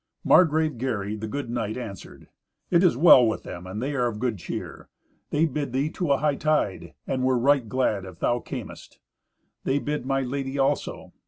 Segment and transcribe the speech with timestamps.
[0.23, 2.27] Margrave Gary, the good knight, answered,
[2.71, 4.89] "It is well with them, and they are of good cheer.
[5.29, 8.97] They bid thee to a hightide, and were right glad if thou camest.
[9.63, 11.13] They bid my Lady also.